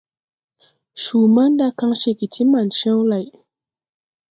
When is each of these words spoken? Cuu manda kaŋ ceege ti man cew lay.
Cuu 1.01 1.27
manda 1.35 1.65
kaŋ 1.77 1.91
ceege 2.01 2.27
ti 2.33 2.43
man 2.51 2.67
cew 2.77 2.99
lay. 3.11 3.27